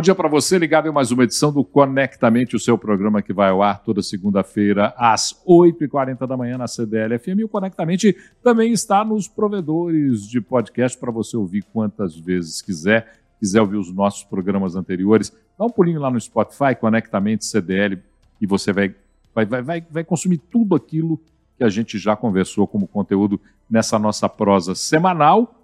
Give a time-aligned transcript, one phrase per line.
[0.00, 3.34] Bom dia para você, ligado em mais uma edição do Conectamente, o seu programa que
[3.34, 7.40] vai ao ar toda segunda-feira às 8h40 da manhã na CDL FM.
[7.40, 13.20] E o Conectamente também está nos provedores de podcast para você ouvir quantas vezes quiser.
[13.38, 17.98] Quiser ouvir os nossos programas anteriores, dá um pulinho lá no Spotify, Conectamente CDL,
[18.40, 18.94] e você vai,
[19.34, 21.20] vai, vai, vai consumir tudo aquilo
[21.58, 23.38] que a gente já conversou como conteúdo
[23.68, 25.62] nessa nossa prosa semanal,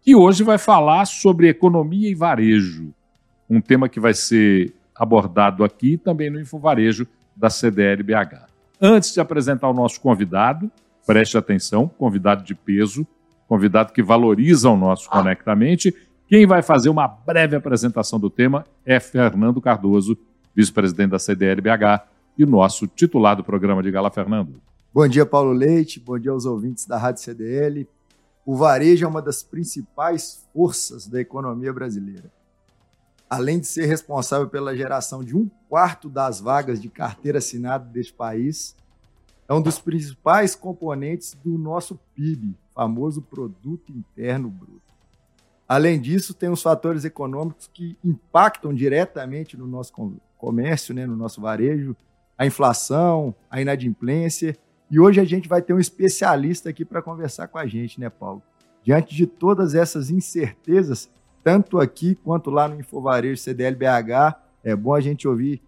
[0.00, 2.94] que hoje vai falar sobre economia e varejo
[3.54, 8.46] um tema que vai ser abordado aqui também no Infovarejo da CDL BH.
[8.80, 10.70] Antes de apresentar o nosso convidado,
[11.06, 13.06] preste atenção, convidado de peso,
[13.48, 15.94] convidado que valoriza o nosso Conectamente.
[16.26, 20.16] Quem vai fazer uma breve apresentação do tema é Fernando Cardoso,
[20.54, 22.06] vice-presidente da CDL BH
[22.38, 24.60] e nosso titular do programa de Gala, Fernando.
[24.92, 27.88] Bom dia, Paulo Leite, bom dia aos ouvintes da Rádio CDL.
[28.46, 32.30] O varejo é uma das principais forças da economia brasileira
[33.28, 38.12] além de ser responsável pela geração de um quarto das vagas de carteira assinada deste
[38.12, 38.76] país,
[39.48, 44.82] é um dos principais componentes do nosso PIB, famoso Produto Interno Bruto.
[45.66, 49.92] Além disso, tem os fatores econômicos que impactam diretamente no nosso
[50.36, 51.96] comércio, né, no nosso varejo,
[52.36, 54.56] a inflação, a inadimplência.
[54.90, 58.10] E hoje a gente vai ter um especialista aqui para conversar com a gente, né,
[58.10, 58.42] Paulo?
[58.82, 61.08] Diante de todas essas incertezas,
[61.44, 64.34] tanto aqui quanto lá no Infovarejo CDLBH.
[64.64, 65.60] É bom a gente ouvir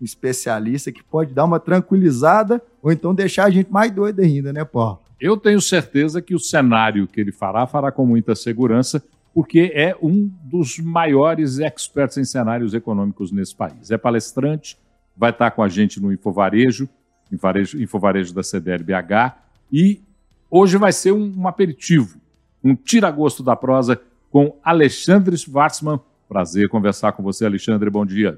[0.00, 4.52] um especialista que pode dar uma tranquilizada ou então deixar a gente mais doido ainda,
[4.52, 4.98] né, Paulo?
[5.20, 9.96] Eu tenho certeza que o cenário que ele fará, fará com muita segurança, porque é
[10.02, 13.92] um dos maiores experts em cenários econômicos nesse país.
[13.92, 14.76] É palestrante,
[15.16, 16.88] vai estar com a gente no Infovarejo,
[17.32, 19.36] Infovarejo, Infovarejo da CDLBH,
[19.72, 20.02] e
[20.50, 22.18] hoje vai ser um, um aperitivo,
[22.62, 24.00] um tira-gosto da prosa
[24.34, 26.00] com Alexandre Schwartzman.
[26.28, 27.88] Prazer conversar com você, Alexandre.
[27.88, 28.36] Bom dia.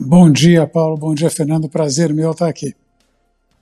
[0.00, 0.96] Bom dia, Paulo.
[0.96, 1.68] Bom dia, Fernando.
[1.68, 2.74] Prazer meu estar aqui.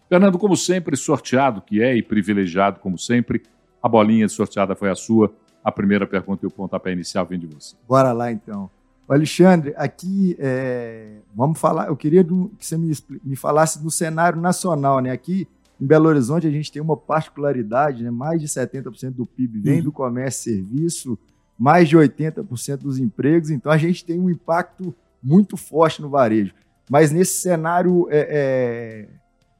[0.08, 3.42] Fernando, como sempre, sorteado que é e privilegiado como sempre,
[3.82, 5.34] a bolinha sorteada foi a sua.
[5.64, 7.74] A primeira pergunta e o pontapé inicial vem de você.
[7.88, 8.70] Bora lá, então.
[9.08, 11.88] Alexandre, aqui é, vamos falar.
[11.88, 12.30] Eu queria que
[12.64, 12.92] você me,
[13.24, 15.10] me falasse do cenário nacional, né?
[15.10, 15.48] Aqui
[15.80, 18.10] em Belo Horizonte, a gente tem uma particularidade, né?
[18.10, 19.84] mais de 70% do PIB vem uhum.
[19.84, 21.18] do comércio e serviço,
[21.58, 26.54] mais de 80% dos empregos, então a gente tem um impacto muito forte no varejo.
[26.88, 29.08] Mas nesse cenário é, é,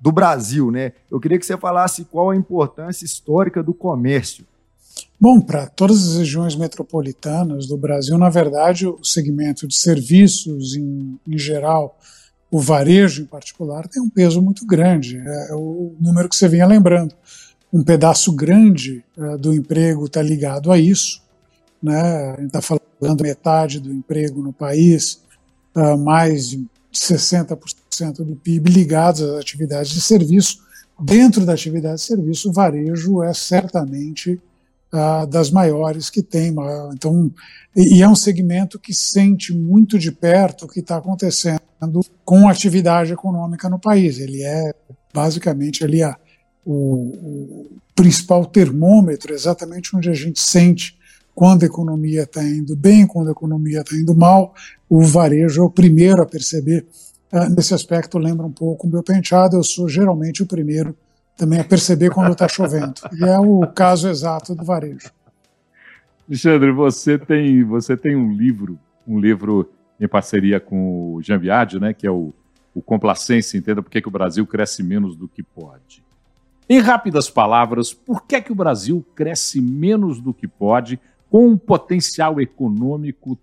[0.01, 0.93] do Brasil, né?
[1.11, 4.45] eu queria que você falasse qual a importância histórica do comércio.
[5.19, 11.19] Bom, para todas as regiões metropolitanas do Brasil, na verdade, o segmento de serviços em,
[11.27, 11.99] em geral
[12.51, 15.17] o varejo em particular tem um peso muito grande.
[15.19, 17.15] É, é o número que você vinha lembrando.
[17.73, 21.23] Um pedaço grande é, do emprego está ligado a isso.
[21.81, 21.95] Né?
[21.97, 25.21] A gente está falando metade do emprego no país,
[25.77, 30.59] é, mais de 60% do PIB ligados às atividades de serviço.
[31.01, 34.41] Dentro da atividade de serviço, o varejo é certamente
[34.93, 36.55] uh, das maiores que tem.
[36.93, 37.33] Então,
[37.75, 41.70] e é um segmento que sente muito de perto o que está acontecendo
[42.25, 44.19] com atividade econômica no país.
[44.19, 44.75] Ele é
[45.13, 46.17] basicamente ali a,
[46.65, 50.99] o, o principal termômetro, exatamente onde a gente sente
[51.35, 54.55] quando a economia está indo bem, quando a economia está indo mal.
[54.89, 56.87] O varejo é o primeiro a perceber.
[57.33, 59.57] Uh, nesse aspecto, lembra um pouco o meu penteado.
[59.57, 60.97] Eu sou geralmente o primeiro
[61.37, 62.95] também a perceber quando está chovendo.
[63.13, 65.11] E é o caso exato do varejo.
[66.29, 71.41] Alexandre, você tem, você tem um livro, um livro em parceria com o Jean
[71.81, 72.33] né, que é o,
[72.75, 76.03] o Complacência, entenda por que, que o Brasil cresce menos do que pode.
[76.69, 81.59] Em rápidas palavras, por que, que o Brasil cresce menos do que pode com um
[81.59, 83.39] potencial econômico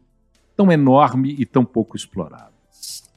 [0.55, 2.53] tão enorme e tão pouco explorado?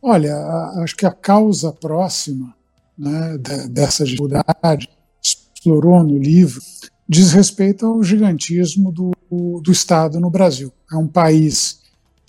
[0.02, 0.34] Olha,
[0.82, 2.54] acho que a causa próxima
[2.98, 3.38] né,
[3.70, 4.88] dessa dificuldade,
[5.22, 6.60] explorou no livro,
[7.08, 9.12] diz respeito ao gigantismo do,
[9.60, 10.72] do Estado no Brasil.
[10.92, 11.79] É um país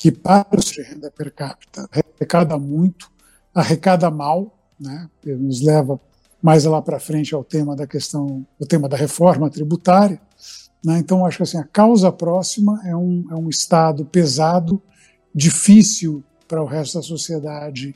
[0.01, 3.11] que, para de renda per capita, arrecada muito,
[3.53, 6.01] arrecada mal, né, nos leva
[6.41, 10.19] mais lá para frente ao tema da questão, o tema da reforma tributária.
[10.83, 14.81] Né, então, acho que assim, a causa próxima é um, é um Estado pesado,
[15.35, 17.95] difícil para o resto da sociedade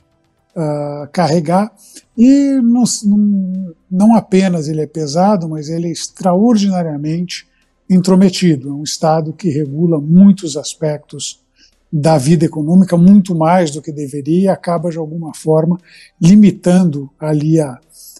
[0.54, 1.74] uh, carregar.
[2.16, 7.48] E não, não, não apenas ele é pesado, mas ele é extraordinariamente
[7.90, 8.68] intrometido.
[8.68, 11.44] É um Estado que regula muitos aspectos
[11.92, 15.78] da vida econômica, muito mais do que deveria, e acaba, de alguma forma,
[16.20, 17.78] limitando ali a,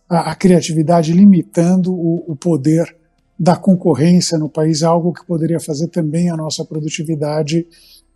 [0.08, 2.96] a, a criatividade, limitando o, o poder
[3.38, 7.66] da concorrência no país, algo que poderia fazer também a nossa produtividade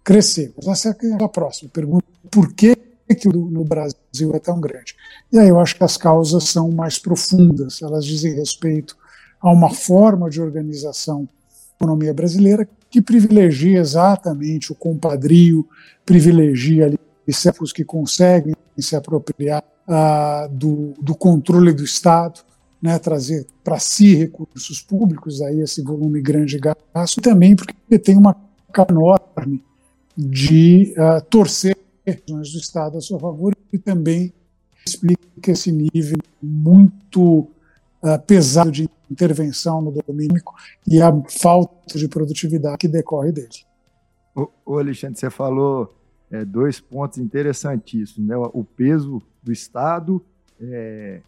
[0.02, 0.52] crescer.
[0.67, 2.06] Essa é a próxima pergunta.
[2.31, 4.94] Por que, que no Brasil é tão grande?
[5.31, 8.96] E aí eu acho que as causas são mais profundas, elas dizem respeito
[9.41, 11.29] a uma forma de organização
[11.81, 15.67] economia brasileira que privilegia exatamente o compadrio,
[16.05, 16.93] privilegia
[17.62, 22.41] os que conseguem se apropriar ah, do, do controle do Estado,
[22.82, 27.99] né, trazer para si recursos públicos, aí esse volume grande de gasto, e também porque
[27.99, 28.37] tem uma
[28.88, 29.62] enorme
[30.17, 31.77] de uh, torcer
[32.29, 34.32] do Estado a seu favor e também
[34.87, 37.49] explica esse nível muito
[38.02, 40.43] uh, pesado de intervenção no domínio
[40.87, 43.49] e a falta de produtividade que decorre dele.
[44.64, 45.94] O, Alexandre, você falou
[46.31, 48.37] é, dois pontos interessantíssimos, né?
[48.37, 50.25] O peso do Estado,
[50.61, 51.20] é,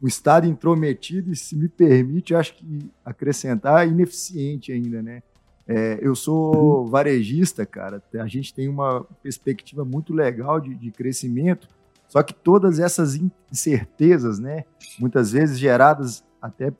[0.00, 5.22] o Estado intrometido e, se me permite, acho que acrescentar, ineficiente ainda, né?
[5.68, 8.02] É, eu sou varejista, cara.
[8.14, 11.68] A gente tem uma perspectiva muito legal de, de crescimento,
[12.08, 13.18] só que todas essas
[13.50, 14.64] incertezas, né,
[14.98, 16.72] muitas vezes geradas até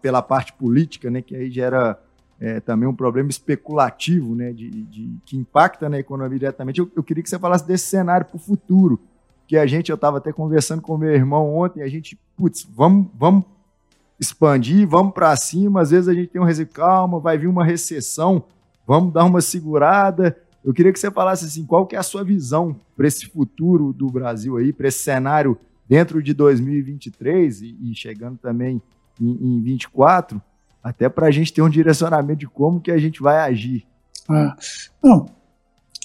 [0.00, 1.98] pela parte política, né, que aí gera
[2.40, 6.80] é, também um problema especulativo, né, de, de, que impacta na economia diretamente.
[6.80, 9.00] Eu, eu queria que você falasse desse cenário para o futuro,
[9.46, 13.06] que a gente, eu estava até conversando com meu irmão ontem, a gente, putz, vamos,
[13.14, 13.44] vamos
[14.18, 15.82] expandir, vamos para cima.
[15.82, 18.44] Às vezes a gente tem um resíduo, calma, vai vir uma recessão,
[18.86, 20.36] vamos dar uma segurada.
[20.66, 23.92] Eu queria que você falasse assim, qual que é a sua visão para esse futuro
[23.92, 25.56] do Brasil aí, para esse cenário
[25.88, 28.82] dentro de 2023 e, e chegando também
[29.20, 30.42] em, em 24,
[30.82, 33.86] até para a gente ter um direcionamento de como que a gente vai agir.
[34.28, 34.56] Ah,
[35.00, 35.26] não,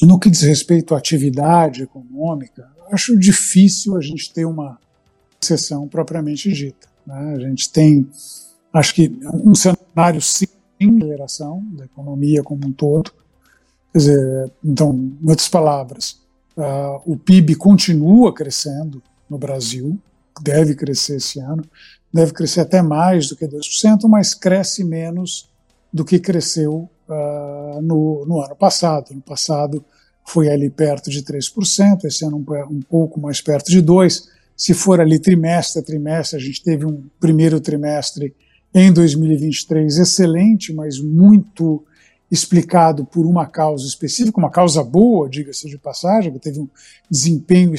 [0.01, 4.79] no que diz respeito à atividade econômica, acho difícil a gente ter uma
[5.41, 6.87] recessão propriamente dita.
[7.05, 7.33] Né?
[7.35, 8.07] A gente tem,
[8.71, 10.45] acho que, um cenário sim
[10.79, 13.11] de aceleração da economia como um todo.
[13.91, 16.17] Quer dizer, então, em outras palavras,
[16.57, 19.99] uh, o PIB continua crescendo no Brasil,
[20.41, 21.63] deve crescer esse ano,
[22.13, 25.49] deve crescer até mais do que 2%, mas cresce menos
[25.91, 29.13] do que cresceu uh, no, no, ano passado.
[29.13, 29.83] No passado
[30.25, 34.23] foi ali perto de 3%, esse ano um, um pouco mais perto de 2%.
[34.55, 38.35] Se for ali trimestre a trimestre, a gente teve um primeiro trimestre
[38.73, 41.83] em 2023 excelente, mas muito
[42.31, 46.69] explicado por uma causa específica, uma causa boa, diga-se de passagem, que teve um
[47.09, 47.73] desempenho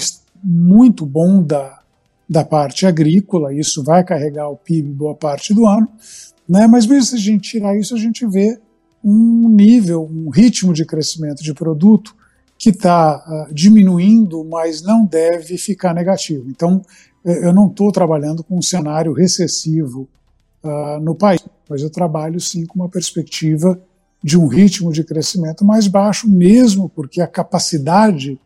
[0.44, 1.80] muito bom da,
[2.28, 5.88] da parte agrícola, isso vai carregar o PIB boa parte do ano,
[6.46, 6.66] né?
[6.66, 8.60] mas mesmo se a gente tirar isso, a gente vê
[9.02, 12.14] um nível, um ritmo de crescimento de produto
[12.58, 16.48] que está uh, ah, diminuindo, mas não deve ficar negativo.
[16.48, 16.80] Então,
[17.24, 20.08] eh, eu não estou trabalhando com um cenário recessivo
[20.62, 23.82] uh, no país, mas eu trabalho sim com uma perspectiva
[24.22, 28.38] de um ritmo de crescimento mais baixo, mesmo porque a capacidade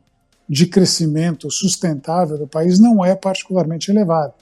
[0.49, 4.33] de crescimento sustentável do país não é particularmente elevada.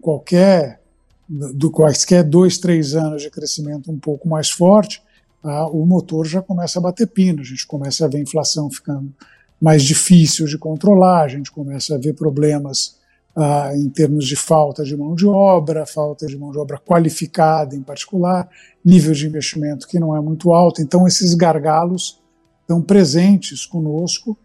[0.00, 0.80] Qualquer,
[1.28, 5.02] do quaisquer dois, três anos de crescimento um pouco mais forte,
[5.42, 9.12] ah, o motor já começa a bater pino, a gente começa a ver inflação ficando
[9.60, 12.96] mais difícil de controlar, a gente começa a ver problemas
[13.36, 17.74] ah, em termos de falta de mão de obra, falta de mão de obra qualificada
[17.74, 18.48] em particular,
[18.84, 22.22] nível de investimento que não é muito alto, então esses gargalos
[22.60, 24.38] estão presentes conosco,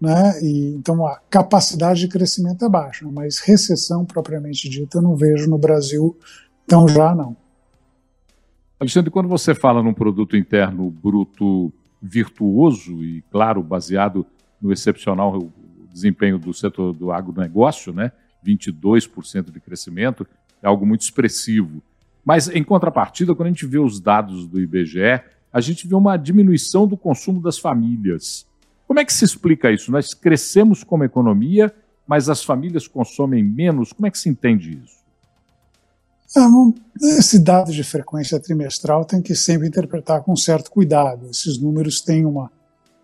[0.00, 0.38] né?
[0.42, 5.48] E, então a capacidade de crescimento é baixa, mas recessão propriamente dita eu não vejo
[5.48, 6.16] no Brasil
[6.66, 7.36] tão já não.
[8.78, 14.26] Alexandre, quando você fala num produto interno bruto virtuoso e, claro, baseado
[14.60, 15.50] no excepcional
[15.90, 18.12] desempenho do setor do agronegócio, né?
[18.46, 20.26] 22% de crescimento,
[20.62, 21.82] é algo muito expressivo.
[22.24, 25.20] Mas, em contrapartida, quando a gente vê os dados do IBGE,
[25.52, 28.46] a gente vê uma diminuição do consumo das famílias.
[28.86, 29.90] Como é que se explica isso?
[29.90, 31.74] Nós crescemos como economia,
[32.06, 33.92] mas as famílias consomem menos.
[33.92, 34.96] Como é que se entende isso?
[36.36, 41.28] É, esse dado de frequência trimestral tem que sempre interpretar com certo cuidado.
[41.30, 42.50] Esses números têm uma,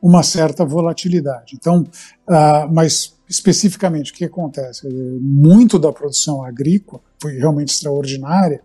[0.03, 1.55] uma certa volatilidade.
[1.55, 1.83] Então,
[2.29, 4.87] uh, mas especificamente o que acontece?
[5.21, 8.61] Muito da produção agrícola foi realmente extraordinária.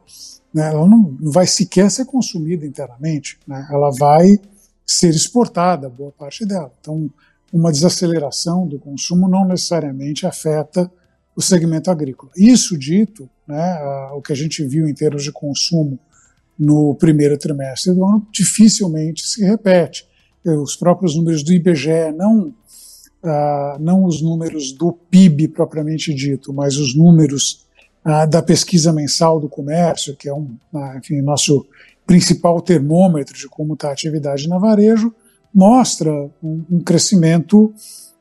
[0.54, 0.68] Né?
[0.70, 3.38] Ela não, vai sequer ser consumida inteiramente.
[3.48, 3.66] Né?
[3.72, 4.40] Ela vai
[4.86, 6.74] ser exportada, boa parte dela.
[6.82, 7.10] Então,
[7.54, 10.92] uma desaceleração do consumo não necessariamente afeta
[11.36, 12.32] o segmento agrícola.
[12.36, 13.80] Isso dito, né,
[14.14, 16.00] o que a gente viu em termos de consumo
[16.58, 20.08] no primeiro trimestre do ano dificilmente se repete.
[20.56, 26.78] Os próprios números do IBGE, não, uh, não os números do PIB propriamente dito, mas
[26.78, 27.66] os números
[28.06, 31.66] uh, da pesquisa mensal do comércio, que é um, uh, enfim, nosso
[32.06, 35.14] principal termômetro de como está a atividade na varejo,
[35.54, 36.12] mostra
[36.42, 37.74] um, um crescimento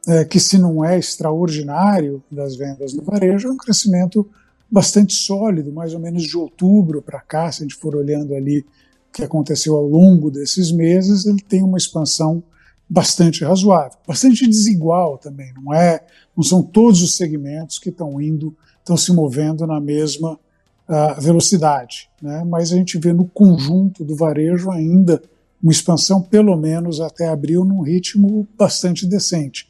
[0.09, 4.29] é, que, se não é extraordinário das vendas no varejo, é um crescimento
[4.71, 8.65] bastante sólido, mais ou menos de outubro para cá, se a gente for olhando ali
[9.17, 12.43] que aconteceu ao longo desses meses, ele tem uma expansão
[12.87, 16.05] bastante razoável, bastante desigual também, não é?
[16.37, 22.11] Não são todos os segmentos que estão indo, estão se movendo na mesma uh, velocidade,
[22.21, 22.45] né?
[22.45, 25.23] Mas a gente vê no conjunto do varejo ainda
[25.63, 29.67] uma expansão, pelo menos até abril, num ritmo bastante decente.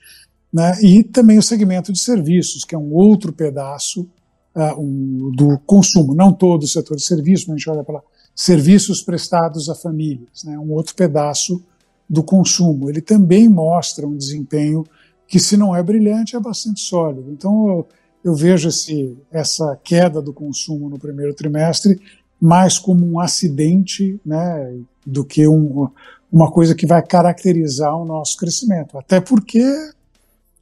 [0.52, 0.76] Né?
[0.82, 4.08] E também o segmento de serviços, que é um outro pedaço
[4.56, 8.02] uh, um, do consumo, não todo o setor de serviços, mas a gente olha para
[8.36, 10.58] serviços prestados a famílias, né?
[10.58, 11.64] um outro pedaço
[12.08, 12.90] do consumo.
[12.90, 14.84] Ele também mostra um desempenho
[15.26, 17.32] que, se não é brilhante, é bastante sólido.
[17.32, 17.88] Então, eu,
[18.22, 21.98] eu vejo esse, essa queda do consumo no primeiro trimestre
[22.38, 25.88] mais como um acidente né, do que um,
[26.30, 28.98] uma coisa que vai caracterizar o nosso crescimento.
[28.98, 29.64] Até porque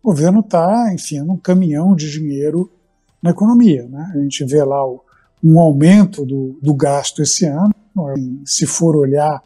[0.01, 2.71] o governo está enfiando um caminhão de dinheiro
[3.21, 3.89] na economia.
[3.89, 4.13] Né?
[4.15, 5.03] A gente vê lá o,
[5.45, 7.75] um aumento do, do gasto esse ano.
[8.47, 9.43] Se for olhar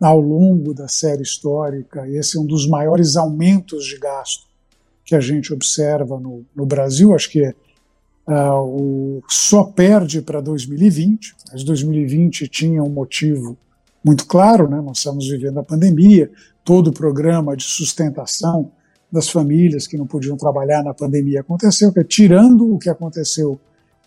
[0.00, 4.46] ao longo da série histórica, esse é um dos maiores aumentos de gasto
[5.04, 7.14] que a gente observa no, no Brasil.
[7.14, 7.54] Acho que uh,
[8.60, 13.56] o, só perde para 2020, mas 2020 tinha um motivo
[14.04, 14.80] muito claro, né?
[14.80, 16.30] nós estamos vivendo a pandemia,
[16.64, 18.72] todo o programa de sustentação
[19.10, 23.58] das famílias que não podiam trabalhar na pandemia aconteceu, que é, tirando o que aconteceu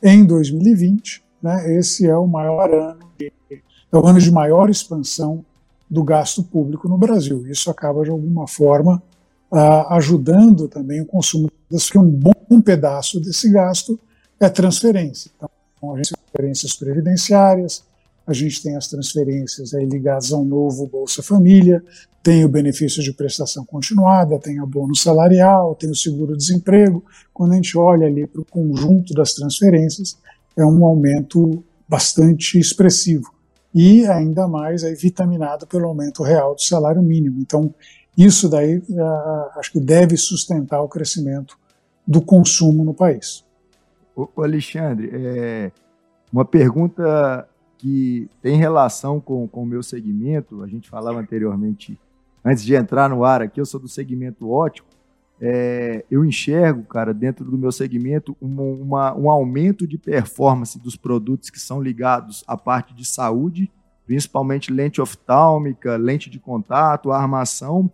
[0.01, 5.45] em 2020, né, esse é o maior ano, de, é o ano de maior expansão
[5.89, 7.45] do gasto público no Brasil.
[7.47, 9.01] Isso acaba, de alguma forma,
[9.51, 13.99] uh, ajudando também o consumo, porque um bom pedaço desse gasto
[14.39, 15.31] é transferência.
[15.35, 17.83] Então, a gente tem transferências previdenciárias,
[18.31, 21.83] a gente tem as transferências aí ligadas ao novo Bolsa Família,
[22.23, 27.03] tem o benefício de prestação continuada, tem o bônus salarial, tem o seguro-desemprego.
[27.33, 30.17] Quando a gente olha ali para o conjunto das transferências,
[30.57, 33.33] é um aumento bastante expressivo
[33.73, 37.39] e ainda mais aí vitaminado pelo aumento real do salário mínimo.
[37.39, 37.73] Então,
[38.17, 41.57] isso daí uh, acho que deve sustentar o crescimento
[42.05, 43.43] do consumo no país.
[44.15, 45.71] O Alexandre, é
[46.31, 47.47] uma pergunta
[47.81, 51.99] que tem relação com, com o meu segmento, a gente falava anteriormente,
[52.45, 54.87] antes de entrar no ar aqui, eu sou do segmento ótico,
[55.41, 60.95] é, eu enxergo, cara, dentro do meu segmento, uma, uma, um aumento de performance dos
[60.95, 63.71] produtos que são ligados à parte de saúde,
[64.05, 67.89] principalmente lente oftálmica, lente de contato, armação,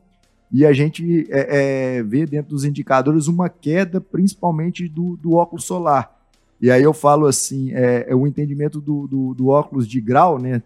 [0.52, 5.64] e a gente é, é, vê dentro dos indicadores uma queda, principalmente do, do óculos
[5.64, 6.17] solar.
[6.62, 10.40] E aí eu falo assim, é, é o entendimento do, do, do, óculos de grau,
[10.40, 10.62] né?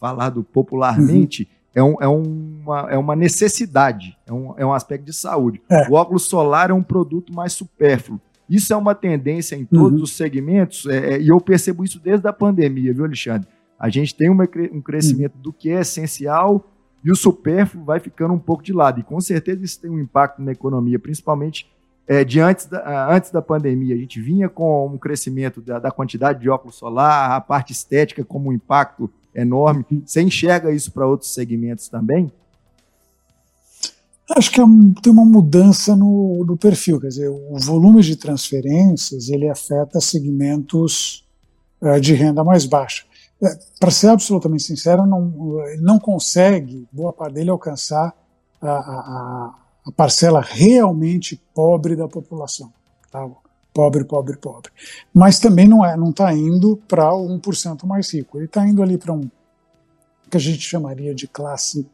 [0.00, 5.04] Falado popularmente, uhum é, um, é, uma, é uma necessidade, é um, é um aspecto
[5.04, 5.60] de saúde.
[5.70, 5.86] É.
[5.90, 8.18] O óculos solar é um produto mais supérfluo.
[8.48, 10.04] Isso é uma tendência em todos uhum.
[10.04, 13.46] os segmentos, é, é, e eu percebo isso desde a pandemia, viu, Alexandre?
[13.78, 15.42] A gente tem uma, um crescimento uhum.
[15.42, 16.64] do que é essencial
[17.04, 19.00] e o supérfluo vai ficando um pouco de lado.
[19.00, 21.68] E com certeza isso tem um impacto na economia, principalmente
[22.08, 23.94] é, de antes da, antes da pandemia.
[23.94, 28.24] A gente vinha com um crescimento da, da quantidade de óculos solar, a parte estética
[28.24, 29.84] como um impacto enorme.
[30.04, 32.32] Você enxerga isso para outros segmentos também?
[34.36, 34.64] Acho que é
[35.02, 41.24] tem uma mudança no, no, perfil, quer dizer, o volume de transferências ele afeta segmentos
[41.80, 43.04] uh, de renda mais baixa.
[43.40, 45.32] É, para ser absolutamente sincero, não,
[45.78, 48.12] não consegue, boa parte dele, alcançar
[48.60, 49.54] a, a
[49.92, 52.72] parcela realmente pobre da população.
[53.10, 53.28] Tá?
[53.76, 54.72] pobre, pobre, pobre.
[55.12, 58.38] Mas também não é, não está indo para o 1% mais rico.
[58.38, 59.30] Ele está indo ali para um
[60.30, 61.86] que a gente chamaria de classe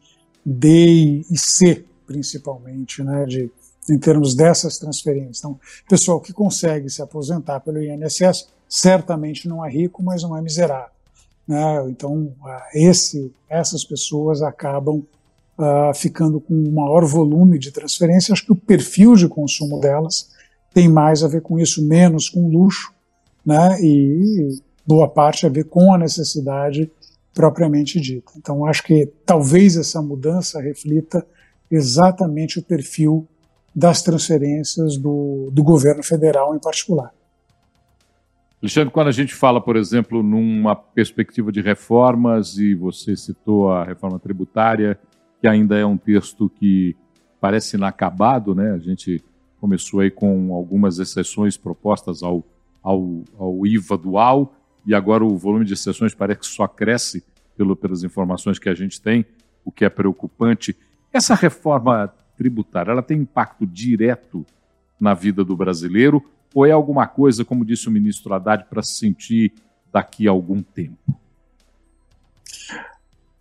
[0.45, 3.51] D e C, principalmente, né, de,
[3.89, 5.39] em termos dessas transferências.
[5.39, 10.41] Então, pessoal que consegue se aposentar pelo INSS certamente não é rico, mas não é
[10.41, 10.89] miserável.
[11.45, 11.89] Né?
[11.89, 12.33] Então,
[12.73, 15.03] esse, essas pessoas acabam
[15.57, 18.33] uh, ficando com um maior volume de transferência.
[18.33, 20.29] Acho que o perfil de consumo delas
[20.73, 22.91] tem mais a ver com isso, menos com luxo,
[23.45, 23.77] né?
[23.81, 26.91] E boa parte a ver com a necessidade
[27.33, 28.31] propriamente dita.
[28.37, 31.25] Então, acho que talvez essa mudança reflita
[31.69, 33.27] exatamente o perfil
[33.75, 37.11] das transferências do, do governo federal em particular.
[38.61, 43.83] Alexandre, quando a gente fala, por exemplo, numa perspectiva de reformas, e você citou a
[43.83, 44.97] reforma tributária,
[45.43, 46.95] que ainda é um texto que
[47.41, 48.71] parece inacabado, né?
[48.71, 49.21] A gente
[49.59, 52.45] começou aí com algumas exceções propostas ao,
[52.81, 57.25] ao, ao IVA dual, e agora o volume de exceções parece que só cresce
[57.57, 59.25] pelo, pelas informações que a gente tem,
[59.65, 60.77] o que é preocupante.
[61.11, 62.07] Essa reforma
[62.37, 64.45] tributária, ela tem impacto direto
[64.97, 66.23] na vida do brasileiro
[66.55, 69.51] ou é alguma coisa, como disse o ministro Haddad, para se sentir
[69.91, 71.19] daqui a algum tempo?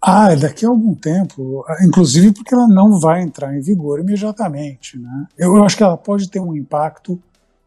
[0.04, 4.98] Ah, é daqui a algum tempo, inclusive porque ela não vai entrar em vigor imediatamente.
[4.98, 5.26] Né?
[5.38, 7.20] Eu acho que ela pode ter um impacto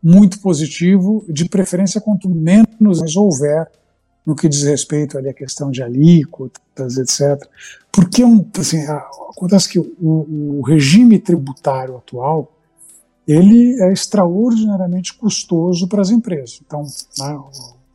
[0.04, 3.72] muito positivo, de preferência quanto menos houver
[4.26, 7.48] no que diz respeito ali à questão de alíquotas, etc.
[7.92, 8.24] Porque
[8.60, 8.86] assim,
[9.30, 12.52] acontece que o, o regime tributário atual
[13.28, 16.62] ele é extraordinariamente custoso para as empresas.
[16.66, 16.86] Então,
[17.18, 17.40] né,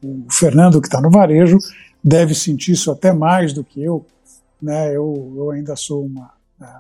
[0.03, 1.59] o Fernando, que está no varejo,
[2.03, 4.05] deve sentir isso até mais do que eu.
[4.61, 4.97] Né?
[4.97, 6.33] Eu, eu ainda sou uma,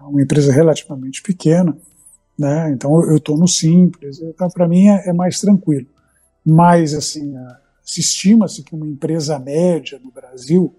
[0.02, 1.76] uma empresa relativamente pequena,
[2.38, 2.70] né?
[2.72, 5.86] então eu estou no simples, então para mim é, é, mais tranquilo.
[6.44, 7.34] Mas, assim,
[7.82, 10.74] se estima-se que uma empresa média no Brasil,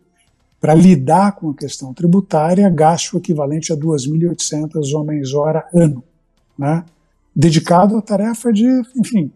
[0.59, 6.03] para lidar com a questão tributária, gaste o equivalente a 2.800 homens-hora ano.
[6.57, 6.83] Né?
[7.35, 9.31] dedicado à tarefa de, enfim,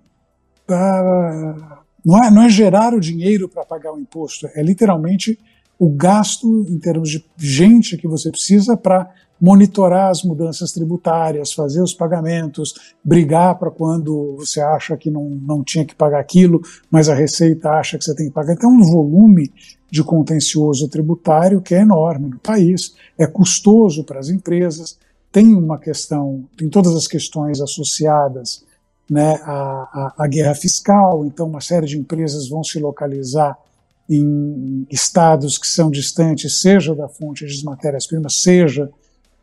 [2.04, 5.40] não, é, não é gerar o dinheiro para pagar o imposto, é literalmente
[5.78, 11.82] o gasto em termos de gente que você precisa para monitorar as mudanças tributárias, fazer
[11.82, 17.10] os pagamentos, brigar para quando você acha que não, não tinha que pagar aquilo, mas
[17.10, 18.54] a Receita acha que você tem que pagar.
[18.54, 19.52] Então, é um volume
[19.92, 24.98] de contencioso tributário que é enorme no país, é custoso para as empresas,
[25.32, 28.64] tem uma questão, tem todas as questões associadas
[29.10, 33.58] né, à, à, à, guerra fiscal, então uma série de empresas vão se localizar
[34.10, 38.90] em estados que são distantes, seja da fonte de matérias-primas, seja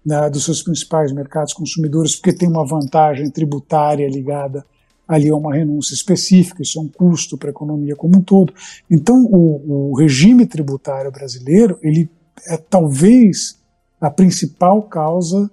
[0.05, 4.65] né, dos seus principais mercados consumidores, porque tem uma vantagem tributária ligada
[5.07, 8.55] ali a uma renúncia específica, isso é um custo para a economia como um todo.
[8.91, 12.09] Então, o, o regime tributário brasileiro, ele
[12.49, 13.61] é talvez
[14.01, 15.51] a principal causa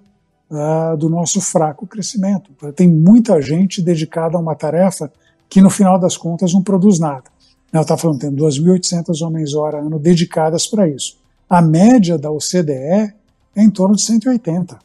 [0.50, 2.50] uh, do nosso fraco crescimento.
[2.74, 5.12] Tem muita gente dedicada a uma tarefa
[5.48, 7.24] que, no final das contas, não produz nada.
[7.72, 11.18] Eu estava falando, tem 2.800 homens-hora ano dedicadas para isso.
[11.48, 13.14] A média da OCDE é
[13.56, 14.78] em torno de 180.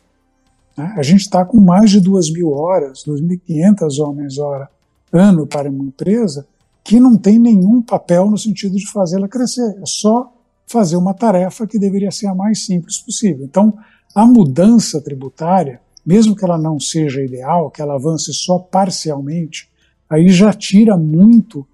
[0.77, 0.93] Né?
[0.95, 4.69] A gente está com mais de 2.000 horas, 2.500 homens-hora
[5.11, 6.45] ano para uma empresa
[6.83, 9.75] que não tem nenhum papel no sentido de fazê-la crescer.
[9.81, 10.31] É só
[10.67, 13.45] fazer uma tarefa que deveria ser a mais simples possível.
[13.45, 13.75] Então,
[14.13, 19.67] a mudança tributária, mesmo que ela não seja ideal, que ela avance só parcialmente,
[20.07, 21.67] aí já tira muito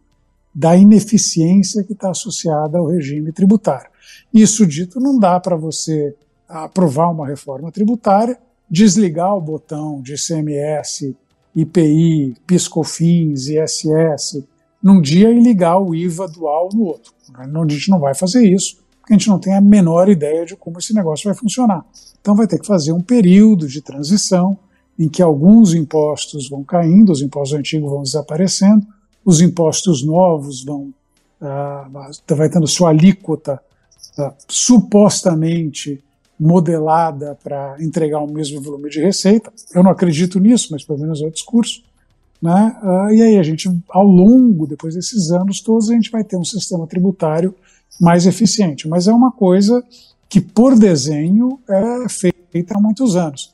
[0.54, 3.90] da ineficiência que está associada ao regime tributário.
[4.34, 6.16] Isso dito, não dá para você
[6.48, 8.38] aprovar uma reforma tributária,
[8.70, 11.16] desligar o botão de ICMS,
[11.56, 14.44] IPI, PiscoFins, ISS
[14.82, 17.14] num dia e ligar o IVA dual no outro.
[17.34, 20.56] A gente não vai fazer isso, porque a gente não tem a menor ideia de
[20.56, 21.86] como esse negócio vai funcionar.
[22.20, 24.58] Então vai ter que fazer um período de transição
[24.98, 28.86] em que alguns impostos vão caindo, os impostos antigos vão desaparecendo,
[29.26, 30.94] os impostos novos vão
[32.28, 33.60] vai tendo sua alíquota
[34.18, 36.04] uh, supostamente
[36.40, 39.52] modelada para entregar o mesmo volume de receita.
[39.74, 41.84] Eu não acredito nisso, mas pelo menos é o discurso.
[42.42, 42.76] Né?
[42.82, 46.38] Uh, e aí a gente, ao longo, depois desses anos todos, a gente vai ter
[46.38, 47.54] um sistema tributário
[48.00, 48.88] mais eficiente.
[48.88, 49.84] Mas é uma coisa
[50.28, 53.52] que por desenho é feita há muitos anos.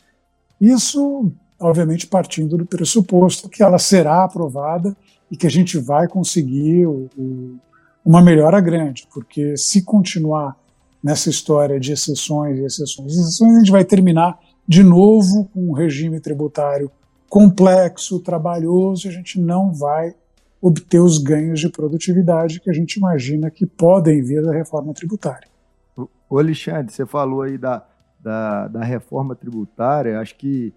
[0.60, 4.96] Isso, obviamente, partindo do pressuposto que ela será aprovada
[5.32, 7.58] e que a gente vai conseguir o, o,
[8.04, 10.56] uma melhora grande, porque se continuar
[11.04, 15.74] nessa história de exceções e exceções exceções, a gente vai terminar de novo com um
[15.74, 16.92] regime tributário
[17.30, 20.16] complexo, trabalhoso, e a gente não vai
[20.62, 25.48] obter os ganhos de produtividade que a gente imagina que podem vir da reforma tributária.
[26.30, 27.86] Ô Alexandre, você falou aí da,
[28.20, 30.74] da, da reforma tributária, acho que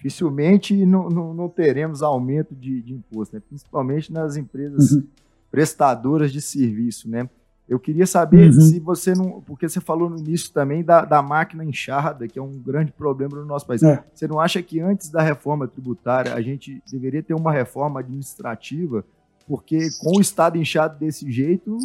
[0.00, 3.42] dificilmente não, não, não teremos aumento de, de imposto, né?
[3.46, 5.06] principalmente nas empresas uhum.
[5.50, 7.28] prestadoras de serviço, né?
[7.68, 8.60] Eu queria saber uhum.
[8.60, 9.40] se você não.
[9.42, 13.36] Porque você falou no início também da, da máquina inchada, que é um grande problema
[13.36, 13.80] no nosso país.
[13.80, 14.02] É.
[14.12, 19.04] Você não acha que antes da reforma tributária a gente deveria ter uma reforma administrativa?
[19.46, 21.78] Porque com o Estado inchado desse jeito,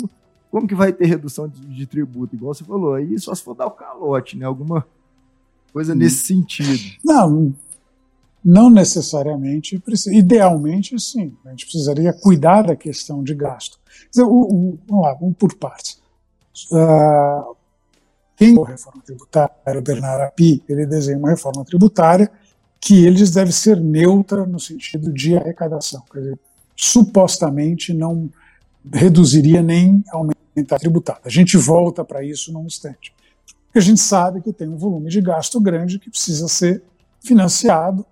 [0.49, 2.35] como que vai ter redução de, de, tributo?
[2.35, 4.45] Igual você falou, aí só se for dar o calote, né?
[4.45, 4.87] Alguma
[5.71, 6.95] coisa nesse sentido.
[7.03, 7.53] Não,
[8.45, 9.81] não necessariamente.
[10.11, 11.35] Idealmente, sim.
[11.43, 13.79] A gente precisaria cuidar da questão de gasto.
[14.15, 15.99] Vamos lá, vamos por partes.
[16.71, 17.55] Uh,
[18.37, 22.29] quem a reforma tributária, o Bernard Api, ele desenha uma reforma tributária
[22.79, 26.03] que eles deve ser neutra no sentido de arrecadação.
[26.11, 26.39] Quer dizer,
[26.75, 28.29] supostamente não
[28.93, 31.21] reduziria nem aumentar tributada.
[31.25, 33.11] A gente volta para isso num instante.
[33.65, 36.83] porque a gente sabe que tem um volume de gasto grande que precisa ser
[37.25, 38.05] financiado.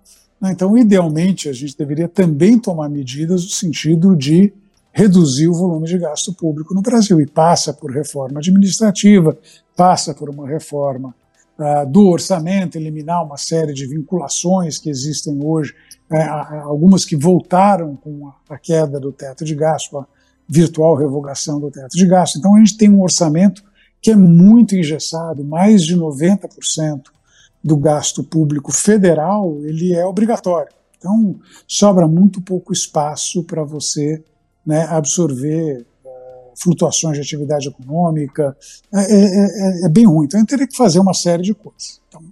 [0.44, 0.52] Né?
[0.52, 4.52] Então, idealmente, a gente deveria também tomar medidas no sentido de
[4.92, 7.18] reduzir o volume de gasto público no Brasil.
[7.18, 9.38] E passa por reforma administrativa,
[9.74, 11.14] passa por uma reforma
[11.58, 15.74] uh, do orçamento, eliminar uma série de vinculações que existem hoje,
[16.12, 20.06] uh, algumas que voltaram com a, queda do teto de gasto, a
[20.46, 22.38] virtual revogação do teto de gasto.
[22.38, 23.64] Então a gente tem um orçamento
[24.02, 27.13] que é muito engessado, mais de 90%
[27.64, 30.70] do gasto público federal ele é obrigatório.
[30.98, 34.22] Então sobra muito pouco espaço para você
[34.64, 38.56] né, absorver uh, flutuações de atividade econômica,
[38.92, 40.26] é, é, é, é, bem ruim.
[40.26, 42.00] Então, eu teria que fazer uma série de coisas.
[42.08, 42.22] Então,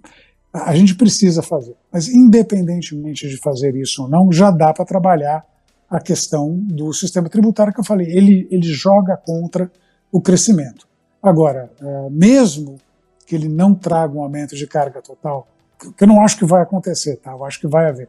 [0.51, 1.75] a gente precisa fazer.
[1.91, 5.45] Mas, independentemente de fazer isso ou não, já dá para trabalhar
[5.89, 8.07] a questão do sistema tributário que eu falei.
[8.07, 9.71] Ele, ele joga contra
[10.11, 10.87] o crescimento.
[11.21, 12.77] Agora, uh, mesmo
[13.33, 15.47] que ele não traga um aumento de carga total,
[15.97, 17.31] que eu não acho que vai acontecer, tá?
[17.31, 18.07] Eu acho que vai haver.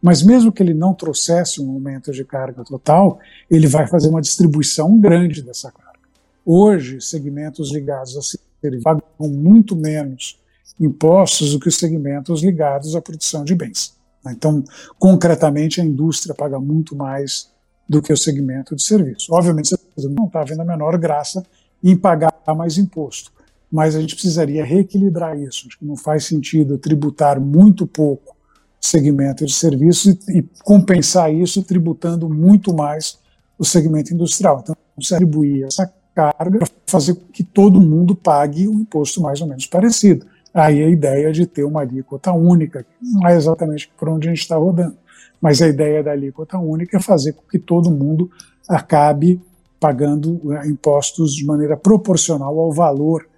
[0.00, 3.18] Mas mesmo que ele não trouxesse um aumento de carga total,
[3.50, 5.98] ele vai fazer uma distribuição grande dessa carga.
[6.46, 10.40] Hoje, segmentos ligados a serviços pagam muito menos
[10.80, 13.94] impostos do que os segmentos ligados à produção de bens.
[14.26, 14.64] Então,
[14.98, 17.50] concretamente, a indústria paga muito mais
[17.86, 19.28] do que o segmento de serviços.
[19.28, 21.44] Obviamente, você não está vendo a menor graça
[21.84, 23.30] em pagar mais imposto,
[23.70, 25.66] mas a gente precisaria reequilibrar isso.
[25.68, 28.36] Acho que não faz sentido tributar muito pouco
[28.80, 33.18] segmento de serviços e, e compensar isso tributando muito mais
[33.58, 34.60] o segmento industrial.
[34.62, 39.40] Então, se atribuir essa carga para fazer com que todo mundo pague um imposto mais
[39.40, 40.26] ou menos parecido.
[40.52, 44.40] Aí a ideia de ter uma alíquota única, não é exatamente por onde a gente
[44.40, 44.96] está rodando,
[45.40, 48.30] mas a ideia da alíquota única é fazer com que todo mundo
[48.68, 49.40] acabe
[49.78, 53.28] pagando eh, impostos de maneira proporcional ao valor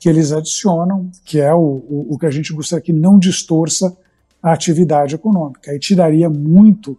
[0.00, 3.94] que eles adicionam, que é o, o, o que a gente gostaria que não distorça
[4.42, 6.98] a atividade econômica e tiraria muito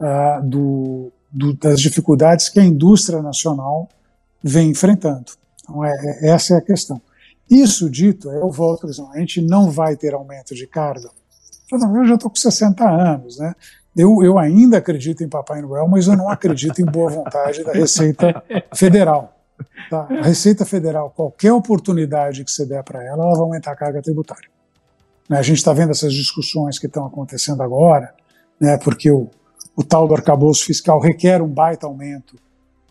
[0.00, 3.86] uh, do, do, das dificuldades que a indústria nacional
[4.42, 5.26] vem enfrentando.
[5.62, 6.98] Então, é, é, essa é a questão.
[7.50, 11.10] Isso dito, eu volto a gente não vai ter aumento de carga.
[11.70, 13.54] Eu já estou com 60 anos, né?
[13.94, 17.72] Eu, eu ainda acredito em Papai Noel, mas eu não acredito em boa vontade da
[17.72, 18.42] Receita
[18.74, 19.37] Federal.
[19.90, 20.06] Tá?
[20.10, 24.02] A Receita Federal, qualquer oportunidade que você der para ela, ela vai aumentar a carga
[24.02, 24.48] tributária.
[25.28, 25.38] Né?
[25.38, 28.12] A gente está vendo essas discussões que estão acontecendo agora,
[28.60, 29.28] né, porque o,
[29.76, 32.36] o tal do arcabouço fiscal requer um baita aumento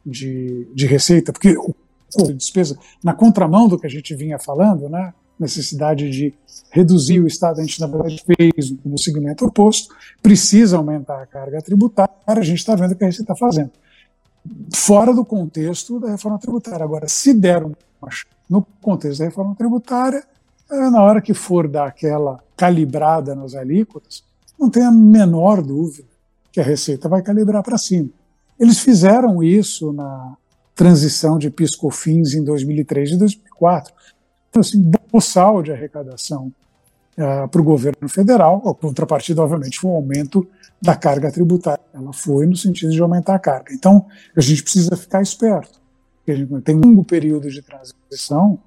[0.06, 1.75] de, de receita, porque o
[2.25, 6.34] de despesa, na contramão do que a gente vinha falando, né, necessidade de
[6.71, 11.62] reduzir o Estado, a gente na verdade fez no segmento oposto, precisa aumentar a carga
[11.62, 13.71] tributária, a gente está vendo o que a Receita está fazendo.
[14.73, 16.83] Fora do contexto da reforma tributária.
[16.83, 17.75] Agora, se der uma,
[18.49, 20.23] no contexto da reforma tributária,
[20.69, 24.23] é, na hora que for dar aquela calibrada nas alíquotas,
[24.60, 26.10] não tem a menor dúvida
[26.51, 28.10] que a Receita vai calibrar para cima.
[28.60, 30.36] Eles fizeram isso na
[30.75, 33.93] transição de piscofins em 2003 e 2004.
[34.49, 36.51] Então, assim, boçal de arrecadação
[37.17, 40.47] uh, é, para o governo federal, a contrapartida, obviamente, foi um aumento
[40.82, 41.84] da carga tributária.
[41.93, 43.73] Ela foi no sentido de aumentar a carga.
[43.73, 45.80] Então, a gente precisa ficar esperto.
[46.27, 48.60] A gente tem um longo período de transição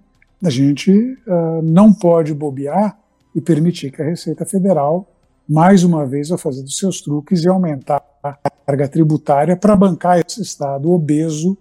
[0.42, 2.98] a gente uh, não pode bobear
[3.34, 5.06] e permitir que a Receita Federal,
[5.46, 8.32] mais uma vez, vá fazer dos seus truques e aumentar a
[8.66, 11.58] carga tributária para bancar esse Estado obeso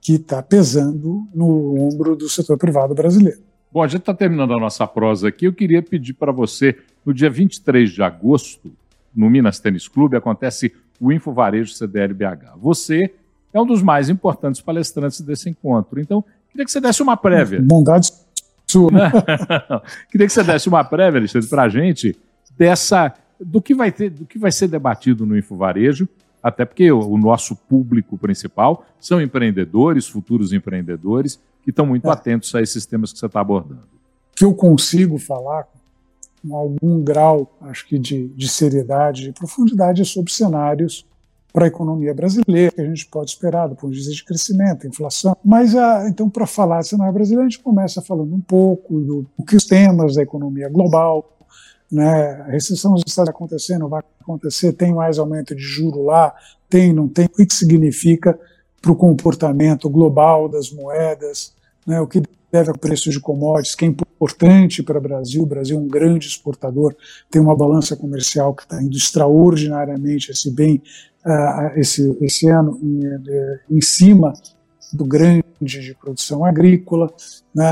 [0.00, 3.40] que está pesando no ombro do setor privado brasileiro.
[3.72, 5.46] Bom, a gente está terminando a nossa prosa aqui.
[5.46, 8.72] Eu queria pedir para você, no dia 23 de agosto,
[9.14, 12.56] no Minas Tênis Clube, acontece o Info Varejo CDL-BH.
[12.56, 13.12] Você
[13.52, 16.00] é um dos mais importantes palestrantes desse encontro.
[16.00, 17.60] Então, Queria que você desse uma prévia.
[17.62, 18.10] Bondade
[18.66, 18.90] sua.
[20.10, 22.16] Queria que você desse uma prévia, Alexandre, para a gente
[22.56, 26.08] dessa do que vai ter, do que vai ser debatido no Infovarejo,
[26.42, 32.12] até porque o, o nosso público principal são empreendedores, futuros empreendedores, que estão muito é.
[32.12, 33.82] atentos a esses temas que você está abordando.
[34.34, 35.66] Que eu consigo falar
[36.42, 41.04] com algum grau, acho que de, de seriedade, de profundidade sobre cenários
[41.52, 44.86] para a economia brasileira, que a gente pode esperar do ponto de vista de crescimento,
[44.86, 45.36] inflação.
[45.44, 49.26] Mas, ah, então, para falar de cenário brasileiro, a gente começa falando um pouco do,
[49.36, 51.36] do que os temas da economia global,
[51.90, 52.42] né?
[52.42, 56.34] A recessão está acontecendo, vai acontecer, tem mais aumento de juro lá,
[56.68, 58.38] tem, não tem, o que significa
[58.80, 61.52] para o comportamento global das moedas,
[61.86, 62.00] né?
[62.00, 65.42] o que deve ao preço de commodities, que é importante para o Brasil.
[65.42, 66.94] O Brasil é um grande exportador,
[67.30, 70.82] tem uma balança comercial que está indo extraordinariamente esse bem
[71.24, 74.32] uh, esse, esse ano em, em, cima
[74.92, 77.12] do grande de produção agrícola,
[77.54, 77.68] né,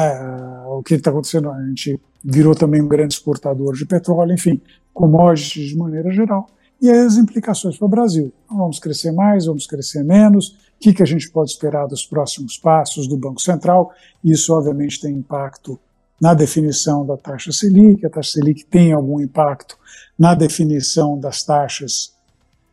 [0.69, 4.61] o que está acontecendo, a gente virou também um grande exportador de petróleo, enfim,
[4.93, 6.47] commodities de maneira geral,
[6.81, 8.33] e as implicações para o Brasil.
[8.45, 12.05] Então, vamos crescer mais, vamos crescer menos, o que, que a gente pode esperar dos
[12.05, 15.79] próximos passos do Banco Central, isso obviamente tem impacto
[16.21, 19.79] na definição da taxa Selic, a taxa Selic tem algum impacto
[20.19, 22.15] na definição das taxas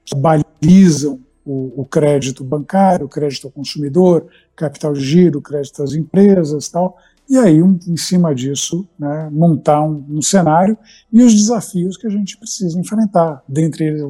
[0.05, 5.93] que balizam o, o, crédito bancário, o crédito ao consumidor, capital de giro, crédito às
[5.93, 6.97] empresas tal,
[7.29, 10.77] e aí, um, em cima disso, né, montar um, um, cenário
[11.11, 13.41] e os desafios que a gente precisa enfrentar.
[13.47, 14.03] Dentre eles,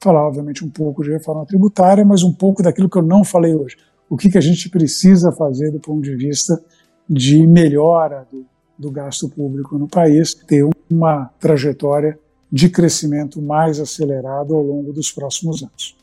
[0.00, 3.54] falar, obviamente, um pouco de reforma tributária, mas um pouco daquilo que eu não falei
[3.54, 3.76] hoje.
[4.08, 6.62] O que, que a gente precisa fazer do ponto de vista
[7.08, 8.44] de melhora do,
[8.78, 12.18] do gasto público no país, ter uma trajetória
[12.50, 15.96] de crescimento mais acelerado ao longo dos próximos anos.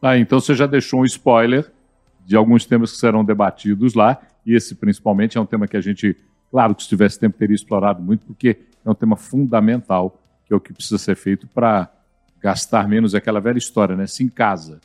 [0.00, 1.70] Ah, então você já deixou um spoiler
[2.24, 5.80] de alguns temas que serão debatidos lá, e esse principalmente é um tema que a
[5.80, 6.16] gente,
[6.50, 10.56] claro que se tivesse tempo, teria explorado muito, porque é um tema fundamental, que é
[10.56, 11.90] o que precisa ser feito para
[12.40, 14.06] gastar menos, é aquela velha história, né?
[14.06, 14.80] Se em casa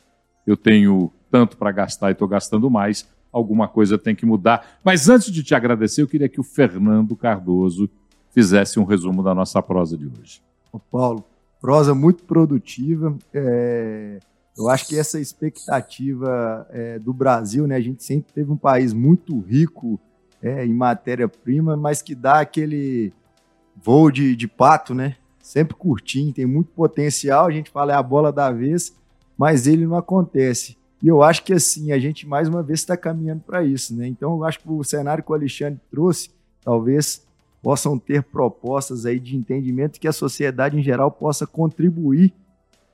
[0.46, 4.78] eu tenho tanto para gastar e estou gastando mais, alguma coisa tem que mudar.
[4.84, 7.90] Mas antes de te agradecer, eu queria que o Fernando Cardoso
[8.30, 10.42] fizesse um resumo da nossa prosa de hoje.
[10.72, 11.24] Ô Paulo,
[11.60, 13.16] prosa muito produtiva.
[13.32, 14.18] É...
[14.56, 17.76] Eu acho que essa expectativa é, do Brasil, né?
[17.76, 20.00] A gente sempre teve um país muito rico
[20.42, 23.12] é, em matéria-prima, mas que dá aquele
[23.76, 25.16] voo de, de pato, né?
[25.46, 27.46] Sempre curtinho, tem muito potencial.
[27.46, 28.92] A gente fala é a bola da vez,
[29.38, 30.76] mas ele não acontece.
[31.00, 34.08] E eu acho que assim, a gente mais uma vez está caminhando para isso, né?
[34.08, 36.30] Então eu acho que o cenário que o Alexandre trouxe,
[36.64, 37.24] talvez
[37.62, 42.34] possam ter propostas aí de entendimento que a sociedade em geral possa contribuir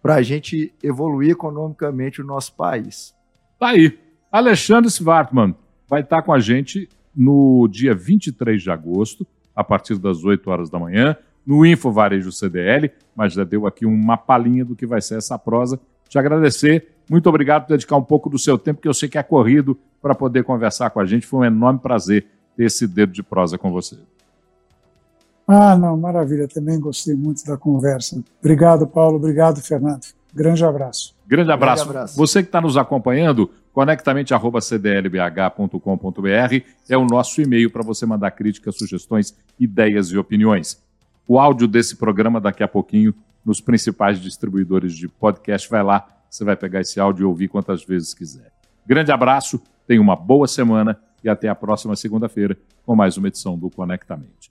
[0.02, 3.14] para a gente evoluir economicamente o nosso país.
[3.58, 3.98] Tá aí.
[4.30, 5.56] Alexandre Svartman
[5.88, 6.86] vai estar com a gente
[7.16, 12.30] no dia 23 de agosto, a partir das 8 horas da manhã, no Info Varejo
[12.30, 15.78] CDL, mas já deu aqui uma palhinha do que vai ser essa prosa.
[16.08, 19.18] Te agradecer, muito obrigado por dedicar um pouco do seu tempo, que eu sei que
[19.18, 21.26] é corrido, para poder conversar com a gente.
[21.26, 22.26] Foi um enorme prazer
[22.56, 23.98] ter esse dedo de prosa com você.
[25.46, 26.48] Ah, não, maravilha.
[26.48, 28.22] Também gostei muito da conversa.
[28.40, 29.16] Obrigado, Paulo.
[29.16, 30.06] Obrigado, Fernando.
[30.34, 31.14] Grande abraço.
[31.26, 31.84] Grande abraço.
[31.84, 32.16] Grande abraço.
[32.16, 36.54] Você que está nos acompanhando, conectamente.cdlbh.com.br
[36.88, 40.81] é o nosso e-mail para você mandar críticas, sugestões, ideias e opiniões.
[41.26, 45.68] O áudio desse programa daqui a pouquinho nos principais distribuidores de podcast.
[45.68, 48.52] Vai lá, você vai pegar esse áudio e ouvir quantas vezes quiser.
[48.86, 53.56] Grande abraço, tenha uma boa semana e até a próxima segunda-feira com mais uma edição
[53.56, 54.50] do Conectamente.